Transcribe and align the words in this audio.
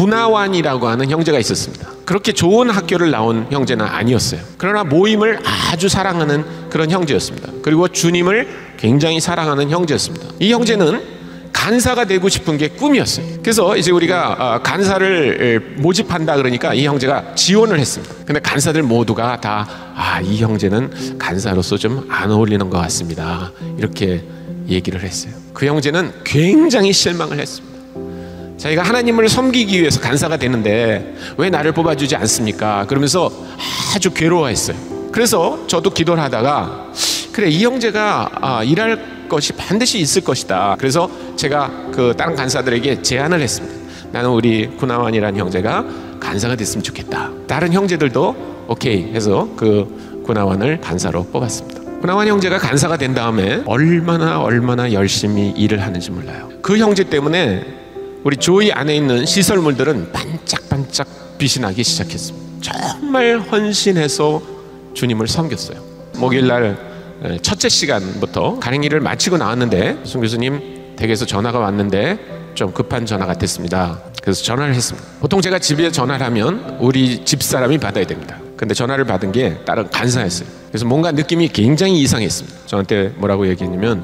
구나완이라고 0.00 0.88
하는 0.88 1.10
형제가 1.10 1.38
있었습니다. 1.40 1.86
그렇게 2.06 2.32
좋은 2.32 2.70
학교를 2.70 3.10
나온 3.10 3.46
형제는 3.50 3.84
아니었어요. 3.84 4.40
그러나 4.56 4.82
모임을 4.82 5.38
아주 5.44 5.88
사랑하는 5.90 6.42
그런 6.70 6.90
형제였습니다. 6.90 7.48
그리고 7.62 7.86
주님을 7.86 8.48
굉장히 8.78 9.20
사랑하는 9.20 9.68
형제였습니다. 9.68 10.26
이 10.38 10.52
형제는 10.52 11.20
간사가 11.52 12.06
되고 12.06 12.30
싶은 12.30 12.56
게 12.56 12.68
꿈이었어요. 12.68 13.26
그래서 13.42 13.76
이제 13.76 13.90
우리가 13.90 14.36
아, 14.38 14.62
간사를 14.62 15.76
모집한다 15.76 16.36
그러니까 16.36 16.72
이 16.72 16.86
형제가 16.86 17.34
지원을 17.34 17.78
했습니다. 17.78 18.14
근데 18.24 18.40
간사들 18.40 18.82
모두가 18.82 19.38
다, 19.42 19.68
아, 19.94 20.20
이 20.22 20.38
형제는 20.38 21.18
간사로서 21.18 21.76
좀 21.76 22.06
안 22.08 22.30
어울리는 22.30 22.70
것 22.70 22.78
같습니다. 22.78 23.52
이렇게 23.76 24.24
얘기를 24.66 25.02
했어요. 25.02 25.34
그 25.52 25.66
형제는 25.66 26.12
굉장히 26.24 26.92
실망을 26.94 27.38
했습니다. 27.38 27.69
자기가 28.60 28.82
하나님을 28.82 29.30
섬기기 29.30 29.80
위해서 29.80 30.00
간사가 30.00 30.36
되는데 30.36 31.14
왜 31.38 31.48
나를 31.48 31.72
뽑아주지 31.72 32.14
않습니까? 32.16 32.84
그러면서 32.86 33.32
아주 33.94 34.10
괴로워했어요. 34.10 34.76
그래서 35.10 35.66
저도 35.66 35.90
기도를 35.90 36.22
하다가 36.22 36.92
그래 37.32 37.48
이 37.48 37.64
형제가 37.64 38.30
아, 38.34 38.62
일할 38.62 39.28
것이 39.30 39.54
반드시 39.54 39.98
있을 39.98 40.22
것이다. 40.22 40.76
그래서 40.78 41.10
제가 41.36 41.70
그 41.90 42.14
다른 42.14 42.36
간사들에게 42.36 43.00
제안을 43.00 43.40
했습니다. 43.40 43.74
나는 44.12 44.28
우리 44.28 44.66
구나완이라는 44.76 45.40
형제가 45.40 45.86
간사가 46.20 46.56
됐으면 46.56 46.82
좋겠다. 46.82 47.30
다른 47.46 47.72
형제들도 47.72 48.66
오케이 48.68 49.10
해서 49.14 49.48
그 49.56 50.22
구나완을 50.26 50.82
간사로 50.82 51.24
뽑았습니다. 51.32 51.80
구나완 52.02 52.28
형제가 52.28 52.58
간사가 52.58 52.98
된 52.98 53.14
다음에 53.14 53.62
얼마나 53.64 54.40
얼마나 54.42 54.92
열심히 54.92 55.50
일을 55.56 55.80
하는지 55.80 56.10
몰라요. 56.10 56.50
그 56.60 56.76
형제 56.76 57.04
때문에 57.04 57.79
우리 58.22 58.36
조이 58.36 58.70
안에 58.70 58.94
있는 58.94 59.24
시설물들은 59.24 60.12
반짝반짝 60.12 61.38
빛이 61.38 61.62
나기 61.62 61.82
시작했습니다. 61.82 62.60
정말 62.60 63.40
헌신해서 63.40 64.42
주님을 64.92 65.26
섬겼어요. 65.26 65.80
목요일 66.16 66.46
날 66.46 66.90
예, 67.24 67.38
첫째 67.38 67.68
시간부터 67.68 68.58
가랭이를 68.60 69.00
마치고 69.00 69.38
나왔는데 69.38 70.00
송 70.04 70.20
교수님 70.20 70.96
댁에서 70.96 71.24
전화가 71.24 71.58
왔는데 71.58 72.18
좀 72.54 72.72
급한 72.72 73.06
전화 73.06 73.24
같았습니다. 73.26 74.00
그래서 74.22 74.42
전화를 74.42 74.74
했습니다. 74.74 75.06
보통 75.20 75.40
제가 75.40 75.58
집에 75.58 75.90
전화를 75.90 76.24
하면 76.26 76.76
우리 76.80 77.24
집 77.24 77.42
사람이 77.42 77.78
받아야 77.78 78.06
됩니다. 78.06 78.38
근데 78.56 78.74
전화를 78.74 79.04
받은 79.06 79.32
게 79.32 79.56
다른 79.64 79.88
간사였어요. 79.88 80.46
그래서 80.68 80.84
뭔가 80.84 81.10
느낌이 81.12 81.48
굉장히 81.48 82.00
이상했습니다. 82.02 82.58
저한테 82.66 83.14
뭐라고 83.16 83.48
얘기했냐면 83.48 84.02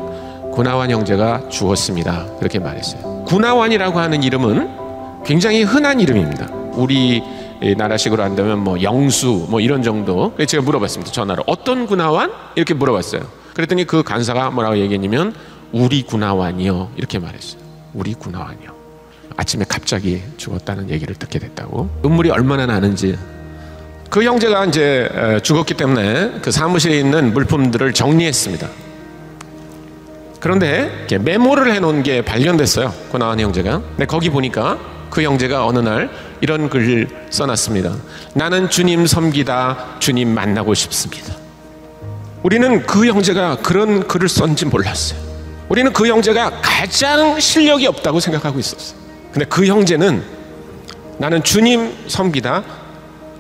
구나완 0.53 0.91
형제가 0.91 1.51
죽었습니다. 1.51 2.37
그렇게 2.39 2.59
말했어요. 2.59 3.16
구나완이라고 3.27 3.99
하는 3.99 4.23
이름은 4.23 5.25
굉장히 5.25 5.63
흔한 5.63 6.01
이름입니다. 6.01 6.49
우리 6.75 7.23
나라식으로 7.77 8.23
한다면 8.23 8.61
뭐 8.61 8.81
영수 8.83 9.47
뭐 9.49 9.61
이런 9.61 9.83
정도. 9.83 10.35
제가 10.47 10.63
물어봤습니다. 10.63 11.13
전화로 11.13 11.43
어떤 11.47 11.87
군화완 11.87 12.31
이렇게 12.55 12.75
물어봤어요. 12.75 13.23
그랬더니 13.55 13.85
그 13.85 14.03
간사가 14.03 14.51
뭐라고 14.51 14.79
얘기했냐면 14.79 15.35
우리 15.73 16.03
군화완이요 16.03 16.91
이렇게 16.97 17.19
말했어요. 17.19 17.61
우리 17.95 18.15
군화완이요. 18.15 18.77
아침에 19.37 19.65
갑자기 19.69 20.23
죽었다는 20.37 20.91
얘기를 20.91 21.15
듣게 21.15 21.39
됐다고. 21.39 21.89
눈물이 22.03 22.31
얼마나 22.31 22.67
나는지. 22.67 23.19
그 24.09 24.23
형제가 24.23 24.67
이제 24.67 25.41
죽었기 25.43 25.75
때문에 25.75 26.41
그 26.41 26.53
사무실에 26.53 26.99
있는 26.99 27.33
물품들을 27.35 27.93
정리했습니다. 27.93 28.69
그런데 30.47 31.09
메모를 31.23 31.75
해놓은 31.75 32.05
게 32.05 32.23
발견됐어요. 32.23 32.95
군화완 33.11 33.41
형제가. 33.41 33.81
근데 33.81 34.07
거기 34.07 34.31
보니까 34.31 34.79
그 35.11 35.21
형제가 35.21 35.67
어느 35.67 35.81
날 35.81 36.09
이런 36.41 36.71
글을 36.71 37.09
써놨습니다. 37.31 37.93
나는 38.33 38.71
주님 38.71 39.09
섬기다 39.09 39.97
주님 39.99 40.33
만나고 40.33 40.73
싶습니다. 40.75 41.35
우리는 42.45 42.87
그 42.87 43.07
형제가 43.09 43.57
그런 43.57 44.07
글을 44.07 44.29
썼는지 44.29 44.67
몰랐어요. 44.67 45.19
우리는 45.69 45.93
그 45.93 46.07
형제가 46.07 46.61
가장 46.63 47.41
실력이 47.41 47.89
없다고 47.89 48.21
생각하고 48.21 48.61
있었어요. 48.61 49.01
근데 49.33 49.47
그 49.47 49.67
형제는 49.67 50.23
나는 51.19 51.43
주님 51.43 51.93
섬기다 52.07 52.63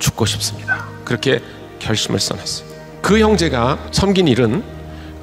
죽고 0.01 0.27
싶습니다. 0.27 0.85
그렇게 1.05 1.39
결심을 1.79 2.19
써놨어요. 2.19 2.67
그 3.01 3.21
형제가 3.21 3.79
섬긴 3.93 4.27
일은 4.27 4.65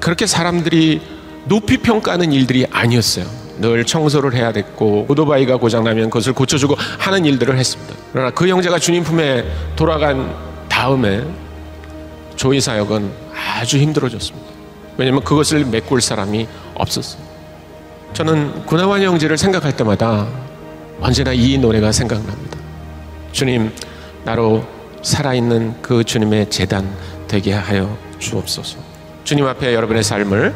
그렇게 0.00 0.26
사람들이 0.26 1.13
높이 1.46 1.78
평가하는 1.78 2.32
일들이 2.32 2.66
아니었어요. 2.70 3.26
늘 3.58 3.84
청소를 3.84 4.34
해야 4.34 4.52
됐고 4.52 5.06
오토바이가 5.08 5.58
고장나면 5.58 6.10
그것을 6.10 6.32
고쳐주고 6.32 6.74
하는 6.98 7.24
일들을 7.24 7.56
했습니다. 7.56 7.94
그러나 8.12 8.30
그 8.30 8.48
형제가 8.48 8.78
주님 8.78 9.04
품에 9.04 9.44
돌아간 9.76 10.34
다음에 10.68 11.24
조이 12.36 12.60
사역은 12.60 13.10
아주 13.32 13.78
힘들어졌습니다. 13.78 14.48
왜냐하면 14.96 15.22
그것을 15.22 15.64
메꿀 15.66 16.00
사람이 16.00 16.48
없었어요. 16.74 17.22
저는 18.12 18.66
구나완 18.66 19.02
형제를 19.02 19.38
생각할 19.38 19.76
때마다 19.76 20.26
언제나 21.00 21.32
이 21.32 21.58
노래가 21.58 21.92
생각납니다. 21.92 22.58
주님, 23.32 23.72
나로 24.24 24.64
살아있는 25.02 25.82
그 25.82 26.04
주님의 26.04 26.50
재단 26.50 26.88
되게 27.26 27.52
하여 27.52 27.96
주옵소서. 28.18 28.78
주님 29.24 29.46
앞에 29.46 29.74
여러분의 29.74 30.02
삶을 30.02 30.54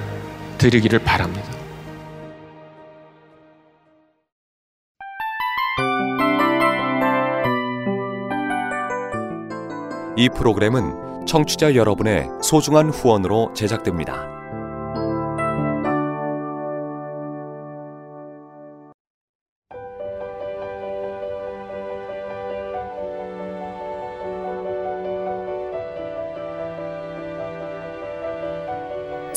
드리기를 0.58 0.98
바랍니다. 0.98 1.48
이 10.16 10.28
프로그램은 10.28 11.26
청취자 11.26 11.76
여러분의 11.76 12.28
소중한 12.42 12.90
후원으로 12.90 13.52
제작됩니다. 13.54 14.37